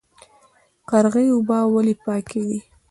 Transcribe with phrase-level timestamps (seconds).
[0.89, 2.59] قرغې اوبه ولې پاکې دي؟